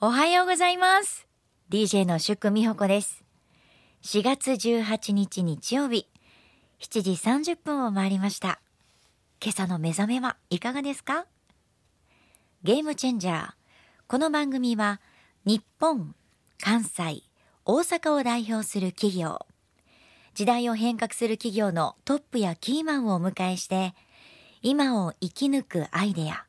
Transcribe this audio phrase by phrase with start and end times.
[0.00, 1.26] おはようございます。
[1.70, 3.24] DJ の宿美穂子です。
[4.04, 6.06] 4月18日日曜日
[6.80, 7.10] 7時
[7.54, 8.60] 30分を回りました。
[9.42, 11.26] 今朝の目覚めはいかがですか？
[12.62, 13.50] ゲームチェンジャー
[14.06, 15.00] この番組は
[15.44, 16.14] 日本
[16.62, 17.24] 関西
[17.64, 19.46] 大阪を代表する企業
[20.32, 23.96] 時代を変革する企業のトップやキーマンをお迎えして
[24.62, 26.44] 今を生き抜くアイデア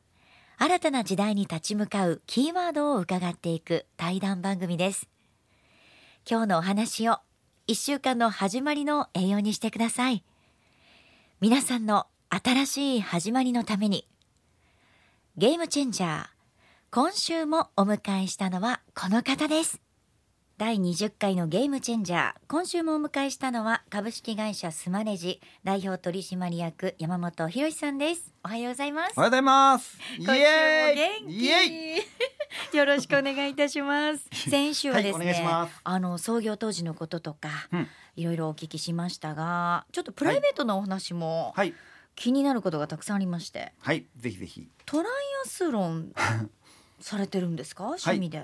[0.61, 5.07] 新たな時代に立ち向かうキーワードを伺っていく対談番組です。
[6.29, 7.19] 今日のお話を
[7.69, 10.21] 1週間の始まりの栄養にしてください。
[11.39, 14.05] 皆さんの新しい始まりのために
[15.37, 16.25] ゲームチェンジャー
[16.91, 19.88] 今週もお迎えしたのはこの方です。
[20.59, 22.33] 第20回のゲームチェンジャー。
[22.49, 28.33] 今週もお迎えしたのは株式会社スマレジ代表取締役山本博さんです。
[28.43, 29.13] おはようございます。
[29.15, 29.97] おはようございます。
[30.17, 30.95] イ今週もエ
[31.25, 31.29] 元。
[32.71, 32.75] 気。
[32.77, 34.27] よろしくお願いいたします。
[34.49, 37.87] 先週はですね、はいあの創業当時のこととか、うん。
[38.17, 41.73] いろいろお聞きしましたがちょっとプライベートなお話もはい。
[42.15, 44.67] 気になることがたくさんありまして、はいぜひぜひ。
[44.85, 45.11] トライ
[45.45, 46.11] アスロン
[46.99, 47.85] されてるんですか？
[47.85, 48.43] 趣味で、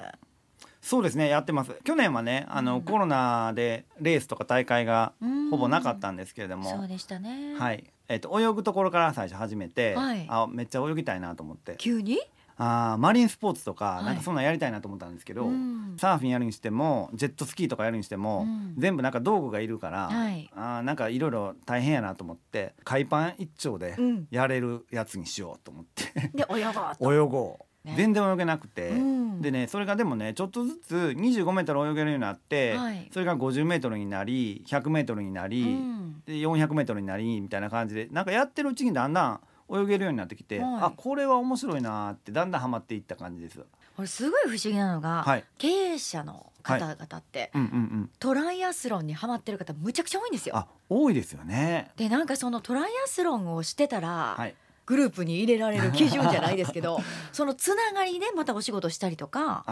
[0.86, 1.72] そうですねやってます。
[1.84, 2.82] 去年はねあの、うん。
[2.84, 5.50] コロナでレースとか大会がうん。
[5.50, 7.56] ほぼなかったんですけれども、そうでしたね。
[7.58, 7.84] はい。
[8.08, 10.26] えっ、と泳ぐところから最初始めて、はい。
[10.30, 12.20] あめっちゃ泳ぎたいなと思って、急に？
[12.58, 14.06] あーマリンスポーツとか、はい。
[14.06, 15.46] なんかそんなんやりたいなと思ったんですけど。
[15.46, 15.96] うん。
[15.98, 18.74] サーフィンやるにしてもジェットスキーとかやるにしても、うん。
[18.78, 20.50] 全部なんか道具がいるから、はい。
[20.56, 24.28] あーなんかいろいろ大変やなと思って海パン一丁でうん。
[24.32, 27.12] やれるやつにしようと思って、で泳ごうと。
[27.14, 27.65] 泳ご
[27.96, 39.40] 全然泳げなくて、うんでねそれがでもねちょっとずつ25メートル泳げるようになって、はいそれが50メートルになり100メートルになり、うんで400メートルになりみたいな感じでなんかやってるうちにだんだん
[39.72, 43.60] 泳げるようになってきて、はいあこれは面白いなってだんだんハマっていった感じです。
[43.96, 48.10] これすごい不思議なのが、はい経営者の方々って、うんうんうん。
[48.20, 50.58] トライアスロンにハマってる方むちゃくちゃ多いんですよ。
[50.58, 51.92] あ多いですよね。
[51.96, 54.56] でなんかそのトライアスロンをしてたら、はい。
[54.86, 57.00] グループに入れられる 基準じゃないですけど
[57.32, 59.64] そのつながりでまたお仕事したりとか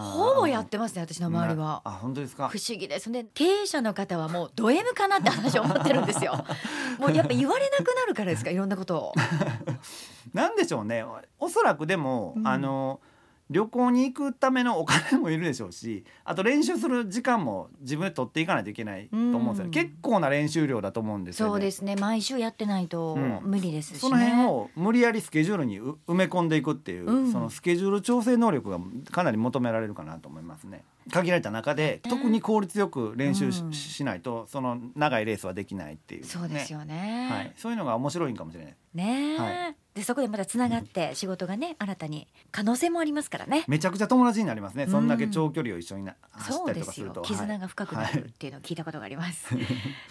[0.00, 1.82] ほぼやってますね私の周りは。
[1.84, 2.48] あ本当ですか？
[2.48, 2.58] 不。
[2.58, 6.44] 思議ですね経営者の方はもうド M かなって話を思ってるんですよ
[6.98, 8.50] もうやっぱ言われなくなるからですか？
[8.50, 9.12] いろんなことを
[10.32, 11.04] なんでしょうね。
[11.38, 13.00] おそらくでも、うんあの
[13.52, 19.70] 旅行に行くためのお金もいるでしょうしあと練習する時間も自分で取っていかないといけないと思うんですよ、うん。
[19.70, 21.96] 結構な練習量だと思うんですよねそうですね。
[21.96, 23.40] 毎週やってないとうん。
[23.42, 27.32] 無理ですしね、その辺を無理やりスケジュールにう埋め込んでいくっていう、うん。
[27.32, 28.78] そのスケジュール調整能力が
[29.10, 30.84] かなり求められるかなと思いますね。
[31.10, 32.10] 限られた中でね。
[32.10, 33.72] 特に効率よく練習し,、うん。
[33.72, 37.28] しないとその長いレースはできないっていう、ね、そうですよね。
[37.30, 38.76] はい、そういうのが面白いんかもしれない。
[38.94, 43.64] ねえ、はでそこでまたつながって仕事がね新たに可能性もありますからね。
[43.68, 47.20] めちゃくちゃ友達になりますね、そんだけ長距離を一緒にな走ったりとかすると。
[47.20, 47.26] よ。
[47.26, 49.54] 絆が深くなはいるっていうのを聞いたことがあります。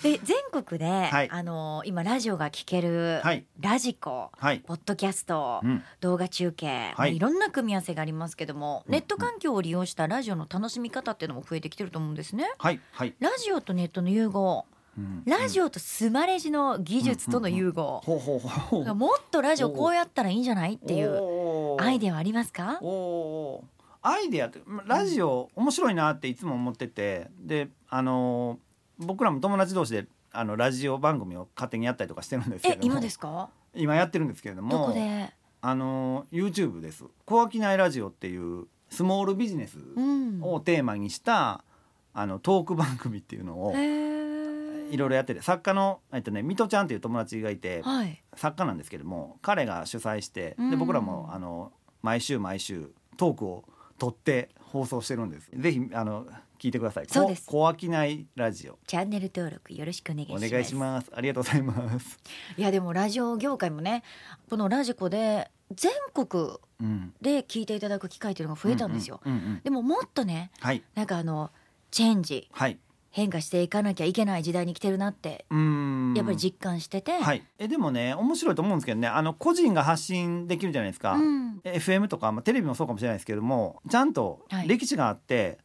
[0.03, 1.30] で全国で、はい。
[1.31, 3.46] あの今ラジオが聞ける、はい。
[3.59, 6.94] ラジコ、はい、ポッドキャスト、うん、動画中継、はい。
[6.98, 8.92] まあいろんな組み合わせがありますけども、うん。
[8.92, 12.52] ネット環境を利用したラジオの楽しみ方っていうのも増えてきてると思うんですね。
[12.59, 12.80] はい。
[12.92, 14.81] はい、ラジオとネットの融合、うん
[15.25, 18.02] ラジオとスマレジの技術との融合。
[18.06, 22.79] もっとラジオこうやったらいいんじゃないっていううアイデアはありますか？
[24.03, 32.84] アイデアってまラジオ面白いなっていつも思っててであのー僕らも友達同士であのラジオ番組を勝手にやったりとかしてるんですけれども。
[32.85, 33.50] え今ですか？
[33.74, 35.31] 今やってるんですけれどもどこで？
[35.62, 40.40] あのー YouTube です「小商いラジオ」っていうスモールビジネスうん。
[40.44, 41.63] をテーマにした、
[42.13, 44.20] あのトーク番組っていうのをへ
[44.91, 48.22] いろいろやってて作家の、えっとね、水戸ちゃんっていう友達がいて、はい。
[48.35, 50.69] 作家なんですけども彼が主催してうん。
[50.72, 51.72] で僕らもあの
[52.02, 53.63] 毎週毎週トークを
[53.97, 55.50] 取って放送してるんです。
[55.53, 56.25] ぜひあの
[56.59, 57.06] 聞いてください。
[57.07, 57.46] そうです。
[57.46, 58.78] こ小商いラジオ。
[58.88, 60.46] チャンネル登録よろしくお願いします。
[60.47, 61.12] お願いします。
[61.13, 62.19] ありがとうございます。
[62.57, 64.03] いやでもラジオ業界もね
[64.50, 67.13] このラジコで全国うん。
[67.22, 69.22] で聞いていただく機会というのが増えたんですよ、
[69.63, 70.83] でももっとねはい。
[70.95, 71.51] なんかあの
[71.92, 72.50] チェンジ。
[72.51, 72.80] はい
[73.12, 75.46] 変化していかなきゃいけない時代に来てるなって
[76.16, 77.44] やっぱり実感してて、はい。
[77.60, 84.68] えでもね面白いと思うんですけどねあの個人が発信できるじゃないですか、うん、FM とか、まあ、テレビもそうかもしれないですけどもちゃんとはい。
[84.68, 85.60] 歴史があって、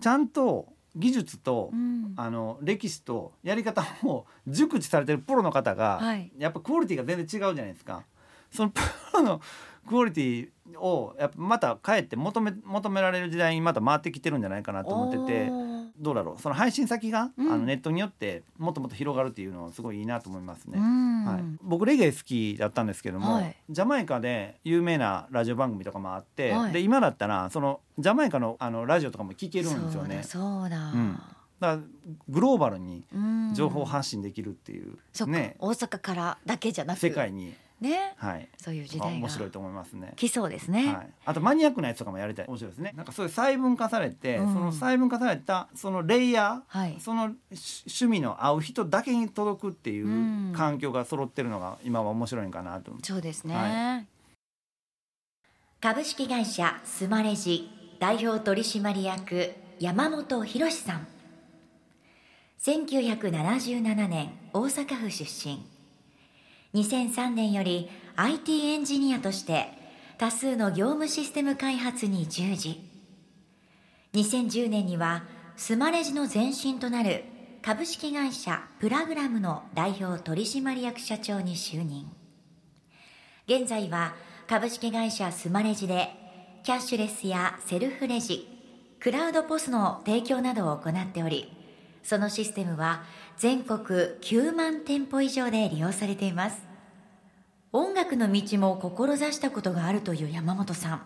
[0.00, 2.12] ちゃんと技術と、うん。
[2.16, 6.30] あの歴史とやり方を 熟知されてるプロの方が、はい。
[6.38, 8.04] やっぱクオリティが全然違うじゃないですか。
[8.50, 8.80] そのプ
[9.14, 9.40] ロの
[9.88, 15.50] クオリティをやっぱまた帰って求め求められる時代にまた回ってきてるんじゃないかなと思ってて
[16.02, 16.40] どうだろう。
[16.40, 17.52] その配信先が、うん。
[17.52, 20.78] あのネットによってもっともっと広がるっていうのはすごいいいなと思いますね。
[20.78, 21.24] うん。
[21.24, 23.56] はい、僕レゲエ好きだったんですけども、はい。
[23.70, 26.72] ジャマイカで有名なラジオ番組とかもあって、はい。
[26.72, 30.22] で今だったらそのジャマイカのあのラジオとかも聞けるんですよね。
[30.24, 31.20] そうだそうん。
[31.60, 31.78] だ
[32.28, 33.54] グローバルにうん。
[33.54, 35.56] 情報発信できるっていう、ね。
[35.60, 36.98] 大阪からだけじゃなく。
[36.98, 38.14] 世界に、ね。
[38.16, 40.14] はい、そういう時あ代が面白いと思いますね。
[40.16, 42.46] 来そうですね、はい、あとマニアックなやつとかもやりたい。
[42.46, 42.92] 面白いですね。
[42.96, 44.54] なんかそういう細分化されて、うん。
[44.54, 46.96] その細分化されたそのレイヤー、はい。
[46.98, 50.52] そのし趣味の合う人だけに届くっていううん。
[50.54, 54.02] 環境が揃ってるのが今は面白いんかなと思うそうですね、は
[55.80, 57.68] 株式会社スマレジ
[57.98, 61.06] 代表取締役山本博さん。
[62.60, 65.66] 1977年大阪府出身
[66.74, 69.68] 2003年より IT エンジニアとして
[70.18, 72.80] 多数の業務システム開発に従事。
[74.14, 75.24] 2010年には
[75.56, 77.24] スマレジの前身となる
[77.62, 82.10] 株式会社プラグラムの代表取締役社長に就任。
[83.46, 84.14] 現在は
[84.46, 86.10] 株式会社スマレジで
[86.62, 88.48] キャッシュレスやセルフレジ
[89.00, 91.52] クラウドポスの提供などを行っており
[92.02, 93.04] そのシステムは
[93.36, 96.62] 全国9万店舗以上で利用されています。
[97.72, 101.02] 音楽の道も志したことがあるという山本さん。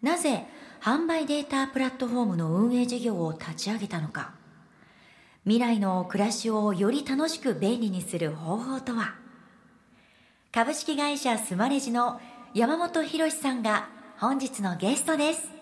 [0.00, 0.46] なぜ
[0.80, 4.32] 販売データプラットフォームの運営事業を立ち上げたのか。
[5.44, 9.14] 未来の暮らしをより楽しく便利にする方法とは。
[10.52, 12.20] 株式会社スマレジの
[12.54, 15.57] 山本博さんが本日のゲストです。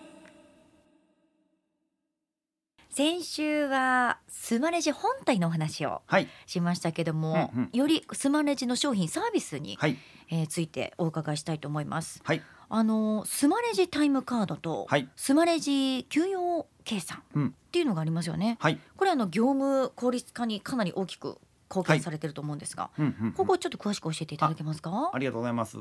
[2.97, 6.27] 先週はスマレジ本体のお話をはい。
[6.47, 7.69] しましたけども、うんうん。
[7.71, 9.99] よりスマレジの商品サービスに、はい。
[10.31, 12.21] えーついてお伺いしたいと思います。
[12.23, 12.41] はい。
[12.69, 15.07] あのスマレジタイムカードと、はい。
[15.15, 17.47] スマレジ給与計算うん。
[17.49, 18.79] っていうのがありますよね、はい。
[18.95, 21.37] これあの業務効率化にかなり大きく
[21.69, 23.33] 貢献されてると思うんですが、うんうんうん。
[23.33, 25.11] ここちょっと詳しく教えていただけますか？
[25.13, 25.77] ありがとうございます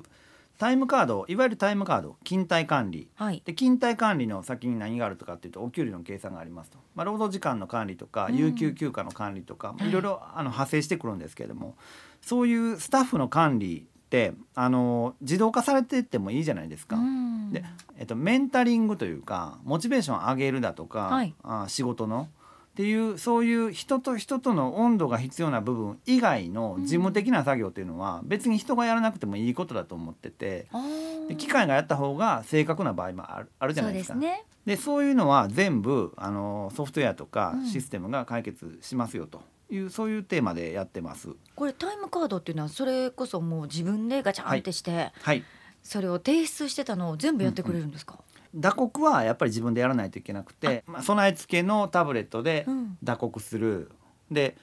[0.58, 3.08] タイムカードいわゆるタイムカード勤怠管理。
[3.14, 3.42] はい。
[3.44, 8.36] で勤怠管理の先に何があるとかっていうとお給料の計算がありますと、まあ、労働時間の管理とかうん。
[8.36, 9.88] 有給休暇の管理とか、はい。
[9.88, 11.76] いろいろあの派生してくるんですけれども。
[12.22, 16.96] そういうスタッフの管理ってあの自動化されてってもいいじゃないですか。
[16.96, 17.52] うん。
[17.52, 17.64] で
[17.98, 21.34] えっと、メンタリングというかモチベーション上げるだとか、はい。
[21.42, 22.28] あ仕事の
[22.76, 30.66] っていうそういう人と人との温度が必要な部分以外の事務的な作業っていうのは別に人がやらなくてもいいことだと思ってて。
[30.72, 31.28] あー。
[31.28, 34.18] で機械がやった方が正確な場合もあるあるじゃそないですか。
[34.18, 34.44] うですね。
[34.66, 37.66] でそういうのは全部あのソフトウェアとかうん。
[37.66, 39.40] システムが解決しますよと
[39.70, 41.30] いう、そういうテーマでやってます。
[41.54, 45.42] これタイムカードっていうのはそれこそもう自分でガチャンってして、はい。
[45.82, 48.18] それを提出してたのを全部やってくれるんですか、
[48.56, 52.98] 打刻はやっぱり自分でやらないといけなくて、まあ、備え付けのタブレットでうん。
[53.02, 53.90] 打刻する、
[54.30, 54.56] で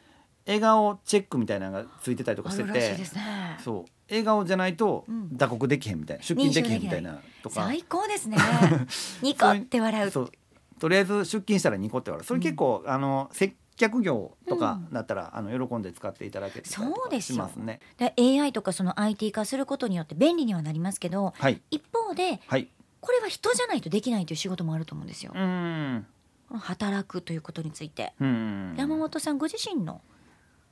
[0.45, 3.21] 笑顔チェックみたいなのがついてたりとかあしててるらしいですね。
[3.63, 3.91] そう。
[4.09, 5.37] 笑顔じゃないとうん。
[5.37, 6.23] 打刻できへんみたいな。
[6.23, 7.55] 出勤できへんみたいなとか。
[7.63, 8.37] 最高ですね
[9.21, 10.11] ニコって笑う。
[10.11, 10.31] そう。
[10.79, 12.25] とりあえず出勤したらニコって笑う。
[12.25, 17.35] それ結構、あの接客業とかだったら、あの喜んで使っていただけたりとかそうですよ。
[17.35, 17.79] しますね。
[17.97, 21.61] で AI とかその IT 化することによって便利にはなりますけどはい。
[21.71, 22.69] 一方ではい
[23.03, 25.33] これは人じゃないとできないという仕事もあると思うんですよ。
[25.35, 25.37] う。
[25.37, 26.05] ん。
[26.53, 28.13] 働くということについて。
[28.21, 28.75] うん。
[28.77, 29.95] 山本さんご自身の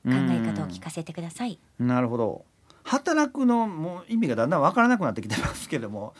[0.04, 1.58] 考え方を聞かせてください。
[1.78, 2.46] なるほど。
[2.84, 6.14] 働くのもう意味がだんだんわからなくなってきてますけども。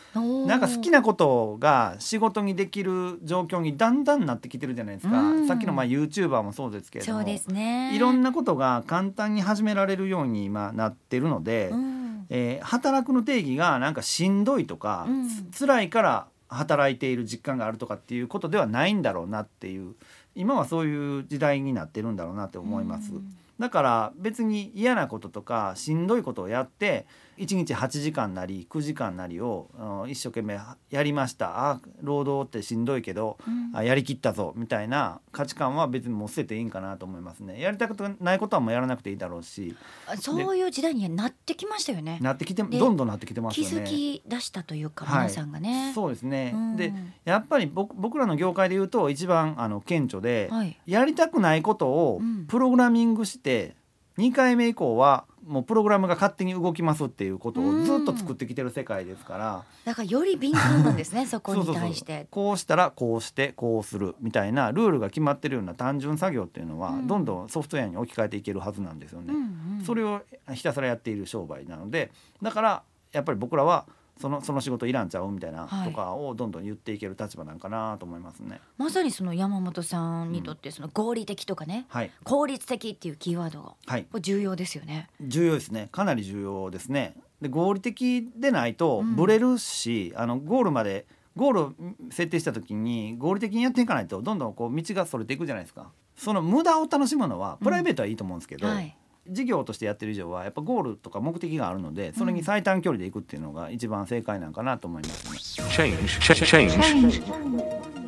[0.46, 5.48] なんか好きななことが仕事にできる状況にだんだんなってきてるじゃないですか、うん。
[5.48, 7.20] さっきのまあ YouTuber もそうですけれども。
[7.20, 7.96] そうですね。
[7.96, 19.94] いろんなことが簡単に始められるように今なってるので、うんえー働くの定義がなんかしんどいとか、うんつ辛いから働いている実感があるとかっていうことではないんだろうなっていう
[20.34, 23.12] 今はそういう時代になってるんだろうなって思います。
[23.12, 27.06] うんだから別に嫌なこととかしんどいことをやって
[27.42, 29.70] 1日8時間なり9時間なりを
[30.04, 30.58] うん一生懸命
[30.90, 31.70] やりました。
[31.70, 33.62] あ労働ってしんどいけどうん。
[33.74, 37.60] あやりきったぞみたいな価値観は別にもう捨てていいんかなと思いますね。
[37.60, 39.74] やりたくないことはもうやらなくていいだろうし。
[40.06, 42.18] あそういう時代にはなってきましたよね。
[42.20, 43.82] なってきてでどんどんなってきてます気よね。
[43.82, 45.18] づき出したというか、はい。
[45.24, 45.92] 皆さんがね。
[45.94, 46.76] そうですね、うん。
[46.76, 46.92] で
[47.24, 50.78] やっぱり僕僕らの業界で言うと一番あの顕著で、はい。
[50.86, 52.46] やりたくないことをうん。
[52.46, 53.74] プログラミングして、
[54.18, 61.26] 2回目以降はもうプログラムが勝手に動きますっていうことをずっと作ってきてる世界ですから、だからより敏感なんですね。
[61.26, 62.26] そこに対して。
[62.30, 69.34] こうしたらこうしてこうするみたいなルールが決まってるような単純作業っていうのは、うんどんどんソフトウェアに置き換えていけるはずなんですよね。
[69.34, 70.22] うんうんそれを
[70.52, 73.86] ひたすらやっている商売なのでだからやっぱり僕らは
[74.22, 75.30] そのその仕事いらんちゃう？
[75.32, 78.60] みたいなはいとかをどんどん言っていける立場なんかなと思いますね。
[78.78, 85.08] まさにその山本さんにとってその合理的とかね、はい、効率的っていうキーワードがはい、重要ですよね。
[85.20, 87.16] 重要ですねかなり重要ですね。
[87.40, 91.72] で合理的でないとうんブレるし、あのゴールまでゴールを
[92.10, 95.90] 設定した時に合理的にやっていかないとどんどんこう道がそれていくじゃないですか。
[96.16, 98.96] その無駄を楽しむのはプライベートはいいと思うんですけど、はい。
[99.28, 105.66] 事業としてやってる以上はやっぱゴールとか目的があるのでそれに最短距離で行くっていうのが一番正解なんかなと思いますね。
[105.68, 105.96] Change.
[106.06, 108.02] Ch- Change.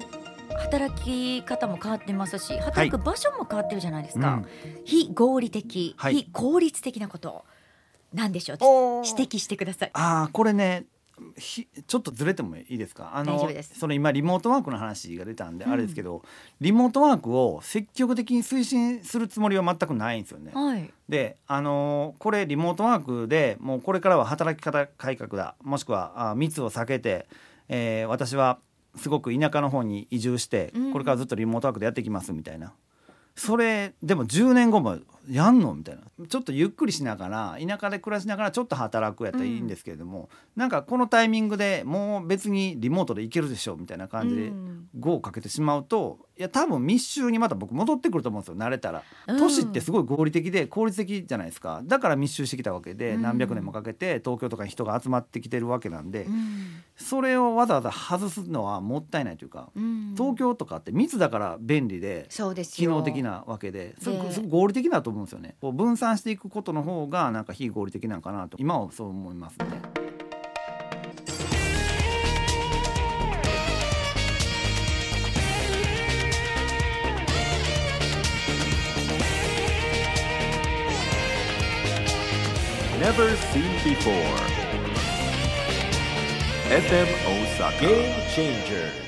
[0.59, 4.29] 働き方も変わってますし、働く場所も変わってるじゃないですか。
[4.35, 4.47] うん
[4.85, 7.45] 非合理的、はい非効率的なこと
[8.13, 8.59] なんでしょう。
[9.07, 9.91] 指摘してください。
[9.93, 10.85] ああこれね
[11.39, 13.13] ひちょっとずれてもいいですか？
[13.15, 15.73] あのその今リモートワークの話が出たんで、うん。
[15.73, 16.23] あれですけど
[16.61, 20.53] リモートワークを積極的に推進するつもりは全くないんですよね。
[20.55, 20.91] はい。
[21.09, 27.27] であのーこれリモートワークでもうこれからは働き方改革だもしくはあ密を避けて、
[27.69, 28.59] えー私は
[28.97, 30.93] すごく田舎の方に移住してうん。
[30.93, 32.73] これからずっとリモートワークでやっていきますみたいな、
[33.35, 35.75] それでも10年後もやんの？
[35.75, 36.03] みたいな。
[36.27, 44.89] ちょっとゆっくりしながら田舎で暮らしながらちょっと働くやったらいいんですけれども、なんかこのタイミングでもう別にリモートでいけるでしょうみたいな感じでうん。
[44.99, 49.03] 5をかけてしまうといや多分密集にまた僕戻ってくると思うんですよ慣れたら。
[49.29, 49.39] うん。
[49.39, 51.81] 都市ってすごい合理的で効率的じゃないですか。
[51.85, 53.23] だから密集してきたわけでうん。
[53.23, 56.83] 何百年もかけて東京とかに人が集まってきてるわけなんでうん。
[56.97, 60.15] それをわざわざ外すのはもったいないというかうん。
[60.17, 62.91] 東京とかって密だから便利でそうですよ。
[62.91, 69.67] 機能的なわけですごでくすごく合理的だと思うんですよねこう分散していくことの方がなんか非合理的なのかなと今はそう思いますね
[83.05, 84.41] Never seen before.
[86.71, 87.79] FM Osaka.
[87.79, 89.04] Game Changers.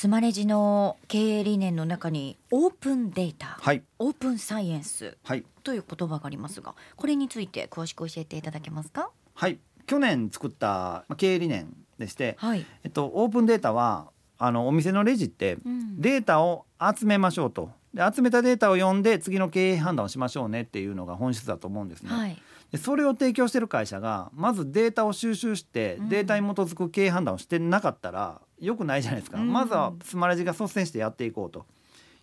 [0.00, 9.10] スマレジの経営理念の中にオープンデータ、はいオープンサイエンスはいという言葉がありますが、これについて詳しく教えていただけますか？
[9.34, 12.64] はい去年作ったまあ経営理念でして、はい。
[12.84, 16.64] えっと、オープンデータはあのお店のレジってうんデータを
[16.96, 22.10] 集めましょうとで集めたデータを読んで次の経営判断をしましょうねっていうのが本質だと思うんですね。
[22.10, 22.40] はい。
[22.70, 29.52] でそれを提供してる会社がまずデータを収集してうんデータに基づく経営判断をしてなかったらよくないじゃないですか、うん。
[29.52, 31.66] まずはスマレジが率先してやっていこうと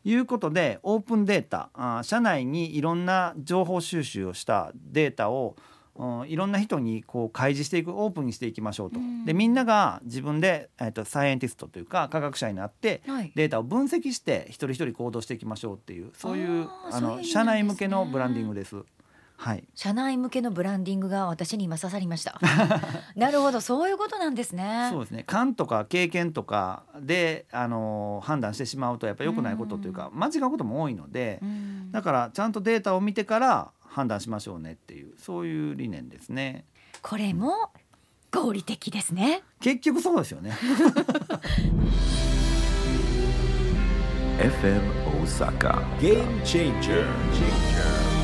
[0.04, 5.56] いうことでオープンデータあー社内にいろんな情報収集をしたデータを
[5.98, 9.24] うんいろんな人にこう開示していくオープンにしていきましょうと、うん。
[9.24, 13.32] でみんなが自分で、えっとサイエンティストというか科学者になってはい。
[13.34, 18.84] データを分析して一人一人行動していきましょうっていうそういうあの社内向けのブランディングです。
[19.38, 22.40] はい社内向けのブランディングが私に今刺さりました。
[23.16, 24.90] なるほど、そういうことなんですね。
[24.92, 36.66] そうですね勘とか経験とかで、あのー判断してしまうとやっぱ良くないことというか、間違うことも多いので、うんだからちゃんとデータを見てから判断しましょうねっていうそういう理念ですね
[37.02, 37.70] これも
[38.32, 39.44] 合理的ですね。
[39.62, 40.52] 結局そうですよね
[44.38, 44.82] FM
[45.24, 45.80] Osaka.
[46.02, 47.06] Game Changer.
[47.34, 48.15] Changer.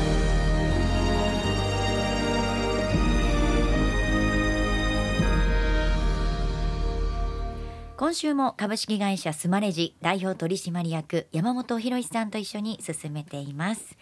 [8.02, 13.96] 今週も株式会社スマレジ代表取締役山本博さんと一緒に進めています。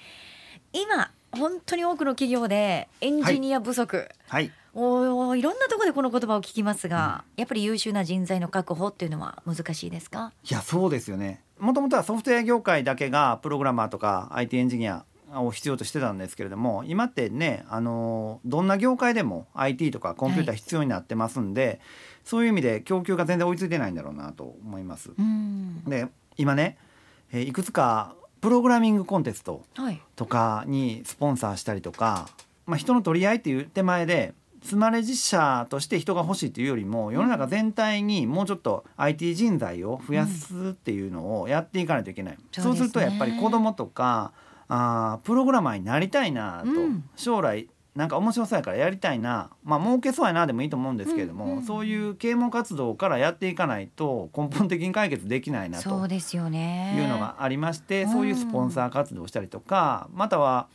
[0.73, 4.51] 今本当に多くの企業でエンジニア不足、はい。
[4.73, 10.33] おーいろんなところでこの言葉を聞きますが、やっぱり優秀な人材の確保っていうのは難しいですか？
[10.51, 11.43] いやそうですよね。
[11.59, 15.05] もともとはソフトウェア業界だけがプログラマーとか IT エンジニア
[15.35, 21.81] を必要としてたんですけれども今ってね、あのーどんな業界でも IT とかコンピューター必要になってますんで、
[22.25, 25.11] そういう意味で供給が全然追いついてないんだろうなと思います。
[25.19, 25.83] うん。
[25.85, 26.79] で今ね、
[27.33, 30.01] えーいくつかプログラミングコンテストはい。
[30.17, 32.29] とかにスポンサーしたりとか、
[32.67, 44.33] まあ、人の取り合いっていう手前でスマレジ社として人が欲しいっていうよりも世の中全体にもうちょっと IT 人材を増やすっていうのをやっていかないといけない、そうそうするとやっぱり子供とか
[44.69, 47.05] あープログラマーになりたいなと、うん。
[47.17, 49.51] 将来なんか面白そうやからやりたいな。
[49.65, 58.13] まあ儲けそうやなでもいいと思うんですけれども、うんうんそういう啓蒙活動からやっていかないと根本的に解決できないなというのがありまして、うん。
[58.13, 60.69] そういうスポンサー活動をしたりとかまたは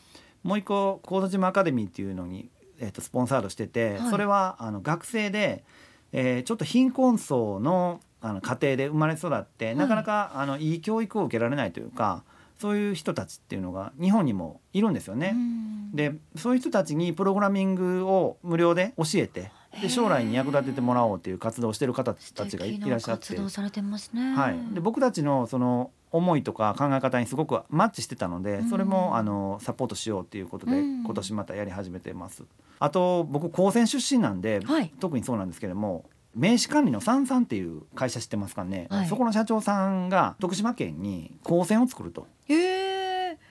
[0.44, 4.10] もう一個コード島アカデミーっていうのに、えー、とスポンサードしてて、はい。
[4.10, 5.64] それはあの学生で、
[6.12, 9.76] えーちょっと貧困層のあの家庭で生まれ育って、い。
[9.76, 12.24] なかなかあのいい教育を受けられないというか
[12.60, 15.34] そういう人たちっていうのが日本にもいるんですよね。
[15.34, 15.96] うん。
[15.96, 23.26] でそういう人たちにプログラミングを無料で教えてで将来に役立ててもらおうっていう活動をしてる方たちがいいらっしゃって。
[23.26, 24.36] 素敵な活動されてますね。
[24.36, 28.70] はい、で僕たちのその思いとか考え方にすごくマッチしてたのでうん。
[28.70, 31.04] それもあのサポートしようっていうことでうん。
[31.04, 32.44] 今年またやり始めてます。
[32.80, 34.92] あと僕高専出身なんで、はい。
[35.00, 36.06] 特にそうなんですけども
[36.36, 39.08] 名刺管理のサンサンっていう会社知ってますかね、はい。
[39.08, 42.28] そこの社長さんが徳島県に高専を作ると。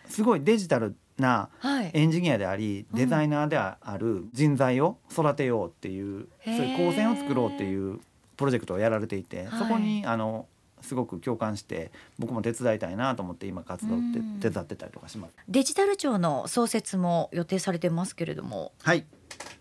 [0.08, 1.90] すごいデジタルなはい。
[1.94, 2.98] エンジニアでありうん。
[2.98, 8.00] デザイナーである人材を育てようっていう、そういう高専を作ろうっていう
[8.36, 9.58] プロジェクトをやられていて、はい。
[9.58, 10.46] そこにあの
[10.84, 14.40] すごく共感して僕も手伝いたいなと思って今活動ってうん。
[14.40, 15.34] 手伝ってたりとかします。
[15.48, 19.06] デジタル庁の創設も予定されてますけれども、はい、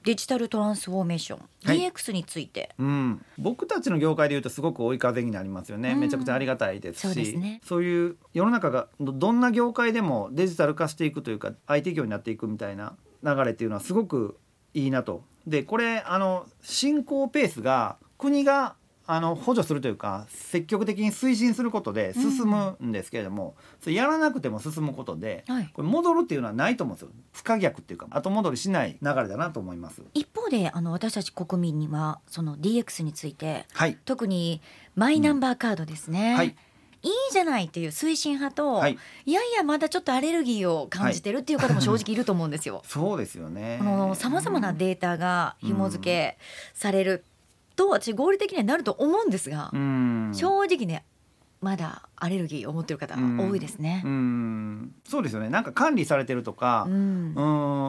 [0.04, 1.80] デジタルトランスフォーメーション、はい。
[1.80, 2.76] DX について。
[2.78, 6.00] うん、僕たちの業界でいうとすごく追い風になりますよね、うん。
[6.00, 7.62] めちゃくちゃありがたいですしそうですね。
[7.64, 14.38] そういう世の中がどどんな業界でもデジタル化していくというか IT 業になっていくみたいな流れっていうのはすごく
[14.74, 15.24] いいなと。
[15.48, 25.70] でこれあの進行ペースが国があの補助するというか積極的に推進することで進むんですけれども、それやらなくても進むことで、はい。
[25.74, 27.10] これ戻るっていうのはないと思うんですよ。
[27.34, 30.02] 不可逆っていうか後戻りしない流れだなと思います。
[30.14, 34.62] 一方であの私たち国民にはその DX についてはい、特に
[34.96, 36.36] マイナンバーカードですね。
[36.36, 36.56] はい。
[37.06, 38.98] いいじゃないっていう推進派と、はい。
[39.26, 42.82] い、やいやまだちょっとアレルギーを感じてるっていう方も正直いると思うんですよ。
[42.86, 43.80] そうですよね。
[43.80, 46.38] このさまざまなデータが紐付け
[46.74, 47.26] される
[47.76, 50.32] と私合理的にはなると思うんですが、うん。
[50.34, 51.06] 正直ね
[51.64, 54.02] まだアレルギーを持ってる方多いですね。
[54.06, 54.10] う。
[54.10, 54.94] ん。
[55.08, 55.50] そうですよね。
[55.50, 57.34] なんか管理されてるとかう、ん。
[57.36, 57.42] う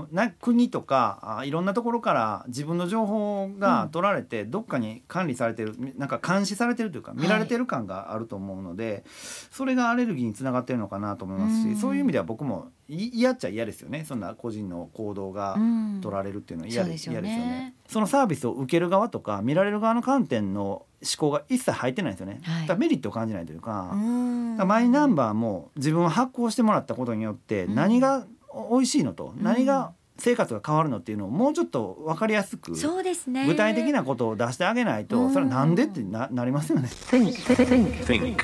[0.03, 7.21] ん、な国とかあいろんなところから自分の情報が取られて、どっかに管理されてるみなんか監視されてるというかい。
[7.21, 9.03] 見られてる感があると思うので、
[9.51, 11.77] それがアレルギーにつながってるのかなと思いますし、うん。
[11.77, 17.75] そういう意味では僕もい嫌っちゃ嫌ですよねそんな個人の行動がうん取られるっていうのは嫌で,、すよね嫌ですよね。
[17.89, 20.87] そのサービスを受ける側とか見られる側の観点の思
[21.19, 22.41] 考が一切入ってないんですよね。
[22.43, 23.95] はいだからメリットを感じないというか。
[23.95, 28.25] マイナンバーも自分を発行してもらったことによってうん何が
[28.71, 33.47] 美味しいのと、うん何が生活が変わるのっていうのをもうちょっと分かりやすくそうですね。
[33.47, 36.89] 具体的なことを出してあげないと、うんそれはなんでってななりますよね。
[37.11, 38.37] Think.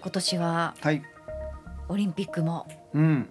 [0.00, 1.02] 今年ははい、
[1.88, 3.28] オリンピックもうん、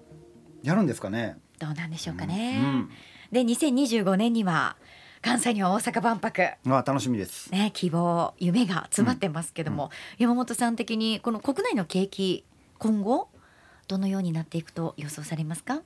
[0.63, 1.37] やるんですかね。
[1.59, 2.59] どうなんでしょうかうね。
[2.61, 2.89] ん、
[3.31, 4.75] で2025年には
[5.21, 6.43] 関西には大阪万博。
[6.67, 7.51] あ楽しみです。
[7.51, 12.45] ね、希望夢が詰まってますけども、山本さん的にこの国内の景気
[12.77, 13.29] 今後
[13.87, 15.81] どのようになっていくと予想されますか？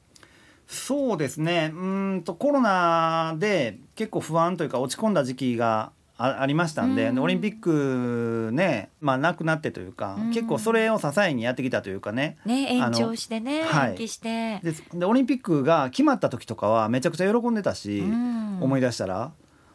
[0.67, 1.71] そうですね。
[1.73, 7.19] うーんとコロナで結構不安というか落ち込んだ時期があありましたんで、うん。
[7.19, 10.27] オリンピックね、まあなくなってというか、うん。
[10.31, 12.37] 結構それを支えにやってきたというかね。
[12.45, 13.91] ね延長してね、はい。
[13.91, 18.61] 延期して、ででオリンピックが決まった時とかはめちゃくちゃ喜んでたし、うん。
[18.61, 19.31] 思い出したら。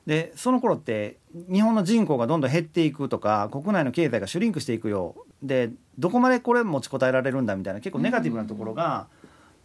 [0.06, 1.16] でその頃って
[1.50, 5.14] 日本の人口がどんどん減っていくとか国内の経済がシュリンクしていくよ。
[5.42, 9.06] でどこまでこれ持ちこたえられるんだみたいな結構ネガティブなところが、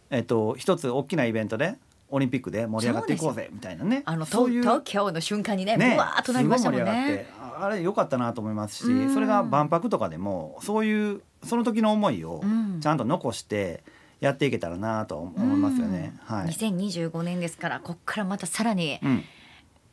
[0.08, 1.76] えっと、一つ大きなイベントで
[2.10, 4.02] オリンピックで盛り上がっていこうぜみたいなね。
[4.04, 7.26] あのそういう東京の瞬間にねねぶわーっとなりましたもんすごい盛り上がっねて。
[7.40, 9.14] ああれ良かったなと思いますしうん。
[9.14, 12.80] それが万博とかでもそういうその時の思いをうん。
[12.80, 13.82] ちゃんと残して
[14.20, 16.18] やっていけたらなと思いますよね。
[16.24, 16.48] はい。
[16.48, 19.24] 2025年ですからここからまたさらにうん。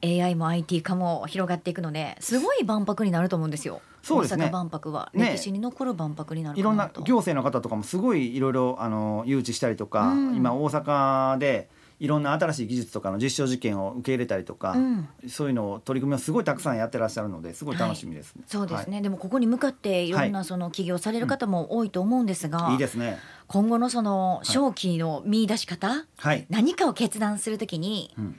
[0.04, 3.82] AI も IT 化も広がっていくのですごい万博になると思うんですよ。
[4.04, 4.46] そうですね。
[4.46, 5.12] 大阪万博は。
[5.14, 5.32] ね。
[5.34, 6.90] 歴史に残る万博になるいろんな。
[7.04, 10.36] 行政の方とかもすごいいろいろあの誘致したりとか、うん。
[10.36, 18.44] 今大阪でいろんな新しい技術とかの実証実験を受け入れたりとか、うんそういうのを取り組みをすごいたくさんやってらっしゃるのですごい楽しみですね。
[18.48, 23.18] そうですね、でもここに向かっていろんなその起業される方も多いと思うんですが、はい、いいですね。
[23.48, 26.46] 今後のその正気の見出し方、はい。
[26.50, 28.36] 何かを決断するときにうん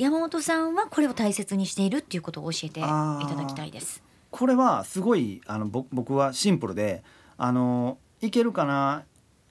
[0.00, 4.02] 山本さんはこれを大切にしているっていうことを教えていただきたいです。
[4.30, 7.02] これはすごいあのぼ僕はシンプルで
[7.36, 9.04] あのいけるかな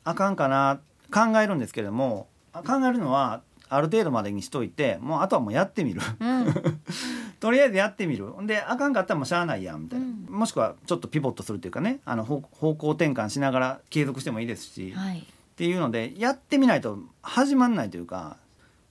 [0.03, 0.79] あかんかな
[1.13, 6.01] 考えるんですけれどもあ考えるのはある程度までにしといてもうあとはもうやってみる。
[6.19, 6.53] うん、
[7.39, 8.33] とりあえずやってみる。
[8.45, 10.25] であかんかったらもうしゃあないやんみたいな、うん。
[10.29, 18.37] もしくはちょっとピボットするっていうかねあの方方向転換しながら継続してもいいですし、っはい、ていうのでやってみないと始まんないというか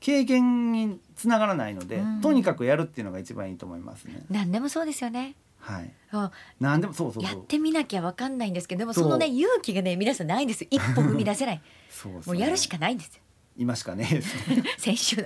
[0.01, 2.21] 経験につながらないので、うん。
[2.21, 4.23] とにかくやるっていうのが一番いいと思いますね。
[4.31, 5.35] 何でもそうですよね。
[5.59, 7.33] はい、あなんでもそうそうそう。
[7.33, 10.69] やってみなきゃわかんないんですけどでもそうそのね勇気がね皆さんないんですよ。
[10.71, 11.61] 一歩踏み出せない。
[11.91, 13.23] そうですねもうやるしかないんですよ
[13.59, 14.23] 今しかね。
[14.79, 15.25] 先週の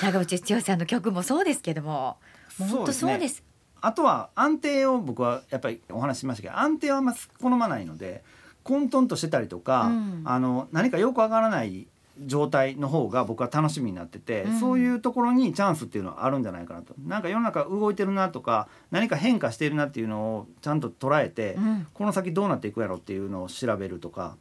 [0.00, 2.16] 長渕剛さんの曲もそうですけども。
[2.56, 3.42] 本当そうです。
[3.80, 8.24] あとは安定を僕はやっぱりお話ししましたけど安定はあんま好まないので
[8.64, 10.22] 混沌としてたりとか、うん。
[10.24, 11.88] あの何かよくわからない
[12.24, 14.60] 状態の方が僕は楽しみになってて、うん。
[14.60, 16.94] そういうところにチャンスっていうのはあるんじゃないかなと。
[17.04, 21.86] なんか世の中動いてるなとか何か変化しているなっていうのをちゃんと捉えて、うん。
[21.92, 24.36] この先どうなっていくやろっていうのを調べるとか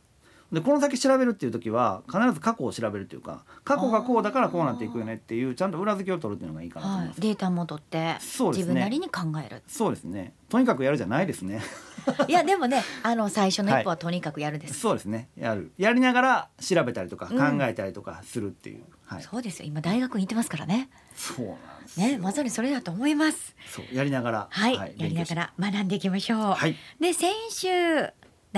[0.51, 7.19] でこの先調べるっていう時は必ず過去を調べるというか過去がこうだからこうなっていくよねっていうちゃんと裏付けを取るっていうのがいいかなと思います。
[7.19, 9.61] はい、データも取って、自分なりに考える。
[9.67, 10.33] そうですね。
[10.49, 11.61] とにかくやるじゃないですね。
[12.29, 15.27] いやでもねあの最初の一歩はとにかくやるです、そうですね。
[15.35, 15.71] やる。
[15.77, 17.61] やりながら調べたりとか考うん。
[17.61, 19.23] えたりとかするっていう、はい。
[19.23, 19.65] そうですよ。
[19.65, 20.89] 今大学に行ってますからね。
[21.15, 22.07] そうなんですよ。
[22.07, 23.55] ねまさにそれだと思います。
[23.69, 24.47] そうやりながら。
[24.49, 26.75] はい、やりながら学んでいきましょう、はい。
[26.99, 27.67] で先週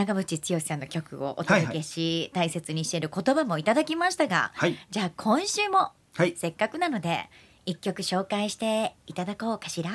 [0.05, 4.75] 長渕剛さんの曲をお届けし、大切にしている言葉もいただきましたが、はい。
[4.89, 6.33] じゃあ今週もはい。
[6.37, 7.29] せっかくなので
[7.65, 9.91] 一曲紹介していただこうかしら？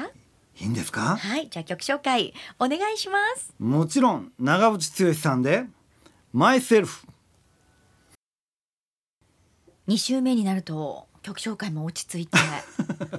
[0.60, 1.16] いいんですか？
[1.16, 3.54] はいじゃあ曲紹介お願いします。
[3.58, 5.64] もちろん長渕剛さんで
[6.32, 7.06] マイセルフ
[9.88, 12.38] 2週目になると曲紹介も落ち着いて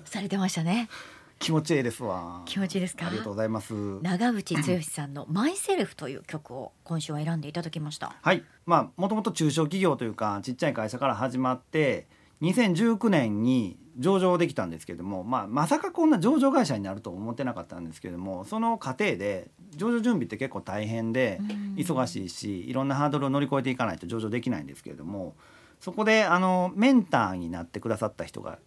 [0.06, 0.88] されてましたね
[1.40, 2.42] 気持ちいいですわ。
[2.46, 3.08] 気持ちいいですか？
[3.08, 3.74] ありがとうございます。
[4.02, 8.16] 長渕剛さんのマイセルフという曲を今週は選んでいただきました。
[8.22, 8.44] はい。
[8.66, 12.08] まあもともと中小企業というかちっちゃい会社から始まって
[12.42, 21.76] 2019年に上場できたんですけれども、まあ、まさかこんな上場会社になると思ってなかったんですけれどもその過程で上場準備って結構大変でうん。
[21.76, 25.36] 忙しいしいろんなハードルを乗り越えていかないと上場できないんですけれども
[25.80, 28.60] そこであのメンターになってくださった人が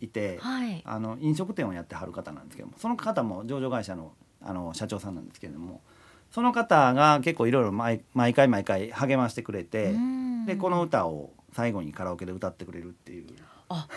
[0.00, 0.82] いて、はい。
[0.84, 5.80] あの飲食店をやってはる方なんですけどもその方も上場会社のあの社長さんなんですけれども
[6.30, 10.46] その方が結構いろいろ毎毎回毎回励ましてくれてうん。
[10.46, 13.26] でこの歌を最後にカラオケで歌ってくれるっていう。
[13.70, 13.88] あ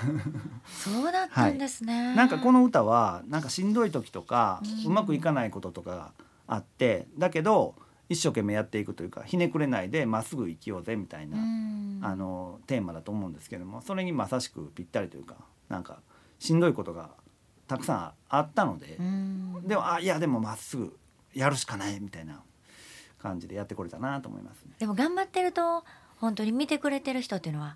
[0.66, 6.12] そうだったんですね、なんかこの歌はなんかしんどい時とかうまくいかないこととかが
[6.48, 7.76] あってだけど
[8.08, 12.00] 一生懸命やっていくというかひねくれないでまっすぐ生きようぜみたいなうん。
[12.02, 15.36] あのテーマだと思うんですけどもそれにまさしくぴったりというか
[15.70, 16.00] なんか
[16.40, 17.10] しんどいことが
[17.68, 19.68] たくさんあったのでうん。
[19.68, 20.98] でもあいやでもまっすぐ
[21.34, 22.42] やるしかないみたいな
[23.20, 24.74] 感じでやってこれたなと思いますね。
[24.80, 25.84] でも頑張ってると
[26.18, 27.76] 本当に見てくれてる人っていうのは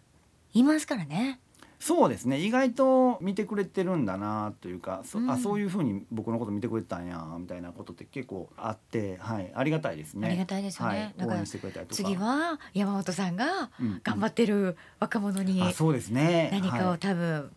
[0.54, 1.40] いますからね。
[1.80, 5.32] そうですね意外と見てくれてるんだなというかそ,、うん。
[5.32, 10.28] あそういうふうに僕のこと見てくれてたんやみたいなことって結構あって、はい、ありがたいですね。
[10.28, 11.00] ありがたいですよね。
[11.00, 11.96] はい、だから応援してくれたりとか。
[11.96, 14.00] 次は山本さんがうん。
[14.04, 16.50] 頑張ってる若者にあそうですね。
[16.54, 17.00] 何かをはい。
[17.00, 17.52] 多分、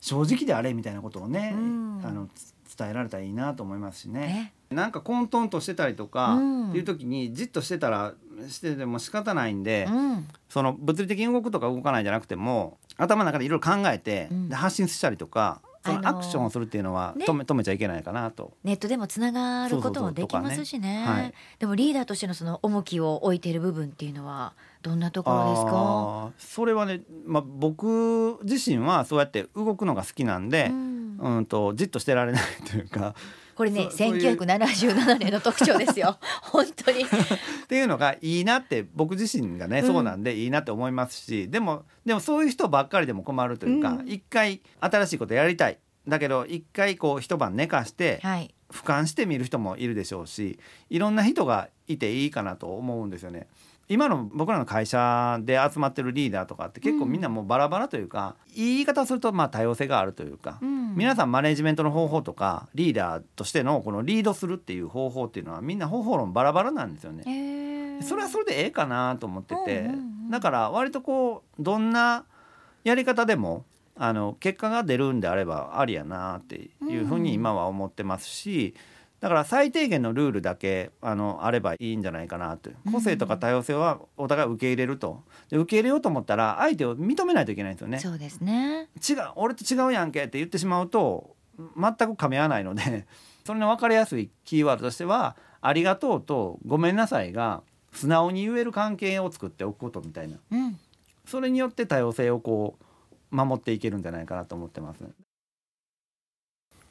[0.00, 2.00] 正直であれみたいなことをね、うん。
[2.04, 4.20] あのつ伝えられたらいいなと思いますしね。
[4.20, 4.52] ね。
[4.70, 6.68] なんか混沌としてたりとか、うん。
[6.70, 8.14] っていう時にじっとしてたら
[8.48, 10.28] してても仕方ないんで、うん。
[10.48, 14.48] その物理的に動くとか動かないじゃなくても頭の中でいろいろ考えて、うん。
[14.48, 17.24] で発信したりとかアクションをするっていうのはね。
[17.24, 18.52] 止め,、止めちゃいけないかなと。
[18.64, 21.00] ネットでもつながることもできますしね。
[21.00, 21.06] ね。
[21.06, 21.34] はい。
[21.58, 24.54] でもリーダーとしてのその重きを置いている部分っていうのは
[24.86, 26.30] どんなところですか？
[26.38, 30.96] それはね、まあ、僕自身はそうやって動くのが好きなんでう、ん。
[31.18, 33.14] うん、とじっとしてられないというか
[33.54, 36.18] これねそうそういう1977年の特徴ですよ。
[36.42, 37.04] 本当に。
[37.04, 37.06] っ
[37.68, 39.86] ていうのがいいなって僕自身がね、うん。
[39.86, 44.08] そうなんでいいなって思いますしでもでもそういう人ばっかりでも困るというか、うん。
[44.08, 45.78] 一回新しいことやりたい。
[46.06, 48.52] だけど一回こう一晩寝かしてはい。
[48.70, 50.58] 俯瞰して見る人もいるでしょうし
[50.90, 53.46] いろんな人がいていいかなと思うんですよね。
[53.88, 60.96] 今の僕らの会社で集まってるリーダーとかって結構みんなもうバラバラというか、いい言い方をするとまあ多様性があるというか、うん。
[60.96, 67.22] 皆さんマネジメントの方法とかリーダーとしてのこのリードするっていう方法っていうのはみんな方法論バラバラなんですよね。
[67.26, 68.02] へー。
[68.02, 69.96] それはそれでええかなと思ってて、うんうんう
[70.28, 70.30] ん。
[70.30, 72.24] だから割とこうどんな
[72.82, 73.64] やり方でも
[73.96, 78.74] あの結果が出るんであればありやなっていうふうに今は思ってますし、
[79.20, 82.92] だから最低限のルールだけあのあればいいんじゃないかなとうん。
[82.92, 85.22] 個性とか多様性はお互い受け入れると。
[85.48, 87.98] で受け入れようと思ったら相手を認めないといけないんですよね。
[87.98, 88.88] そうですね。
[89.08, 93.06] 違う俺と違うやんけって言ってしまうと全く噛み合わないので
[93.44, 100.36] それの分かりやすいキーワードとしては「ありがとう」と「ごめんなさい」が素直に言える関係を作っておくことみたいな。
[100.50, 100.78] うん。
[101.24, 102.78] それによって多様性をこ
[103.32, 105.02] う守っていけるんじゃないかなと思ってます。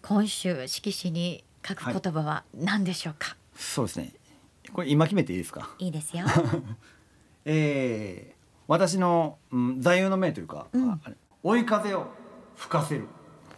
[0.02, 4.14] 今週色紙に書く言葉は何でしょうか、そうですね。
[4.74, 5.70] これ今決めていいですか？
[5.80, 6.26] い、いですよ。
[7.46, 8.36] えー
[8.68, 11.00] 私の、うん、座右の銘というか、うん。
[11.44, 12.08] 追い風を
[12.56, 13.08] 吹かせる。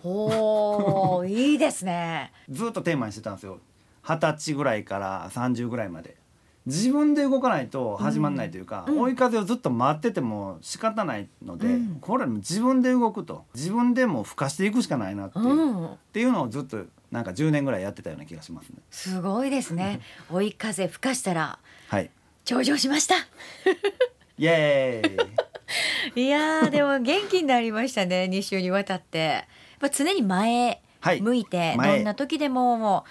[0.04, 2.34] おーいいですね。
[2.50, 3.60] ずっとテーマにしてたんですよ。
[4.04, 6.18] 二十歳ぐらいから30ぐらいまで。
[6.66, 11.98] 自分で動かないと始まんないというか、うん追い風をずっと待ってても仕方ないので、うん。
[12.02, 15.86] これはもう自分で動くと自分でもう吹かしていくしかないなっていう,、うん。
[15.94, 18.78] っていうのをずっとなんか10年ぐらいやってたような気がしますね。
[18.92, 20.02] すごいですね。
[20.32, 22.10] 追い風吹かしたらはい。
[22.46, 23.16] 頂上しました。
[24.38, 26.24] イエーイ。
[26.26, 29.18] いやーでも元気になりましたね2週にわたって。
[29.20, 29.46] やっ
[29.80, 31.22] ぱ常に前はい。
[31.22, 31.96] 向いて、前。
[31.98, 33.06] どんな時でもも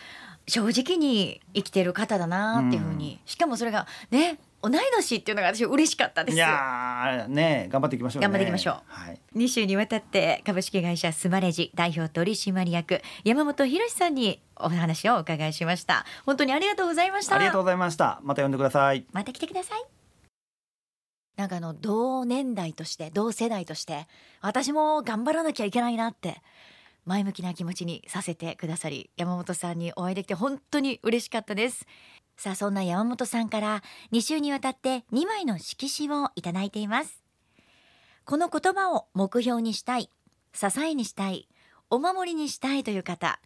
[0.47, 6.35] う正直に生きてる方だなっていうふうに、しかもそれがね同い年っていうのが私嬉しかったです。
[6.35, 8.27] いやーね頑張っていきましょうね。
[8.27, 8.75] 頑張っていきましょう。
[8.87, 9.21] はい。
[9.37, 16.05] 2週にわたって株式会社スマレジ代表取締役山本博さんにお話をお伺いしました。
[16.25, 17.37] 本当にありがとうございました。
[17.37, 18.21] ありがとうございました。
[18.23, 19.07] また呼んでください。
[19.13, 19.85] また来てください。
[21.37, 24.07] なんかあの同年代として同世代として
[24.41, 26.41] 私も頑張らなきゃいけないなって
[27.05, 31.87] 前向きな気持ちにさせてくださり山本さんにお会いできて本当に嬉しかったです
[32.37, 37.23] さあそんな山本さんから2週にわたって2枚の色紙をいただいています。
[38.25, 40.11] この言葉を目標にしたい
[40.53, 41.49] 支えにしたい
[41.91, 43.39] お守りにしたいという方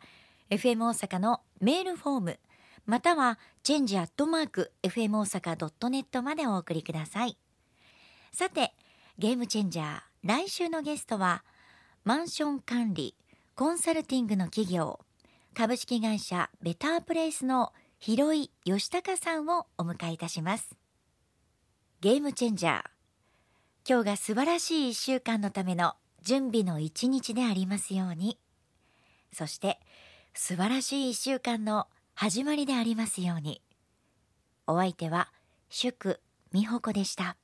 [0.48, 2.38] FM 大阪のメールフォーム
[2.86, 7.36] またはチェンジアットマーク FM 大阪 .net までお送りください。
[8.32, 8.74] さて
[9.18, 11.44] ゲームチェンジャー来週のゲストは
[12.04, 13.14] マンション管理
[13.54, 14.98] コンサルティングの企業
[15.52, 17.72] 株式会社ベタープレイスの
[18.02, 20.74] 広井義孝さんをお迎えいたします。
[22.00, 22.82] ゲームチェンジャー。
[23.86, 28.38] 今日が素晴らしい1週間のための準備の一日でありますように。
[29.34, 29.78] そして
[30.32, 33.60] 素晴らしい1週間の始まりでありますように。
[34.66, 35.30] お相手は
[35.68, 36.20] 祝
[36.52, 37.36] 美穂子でした。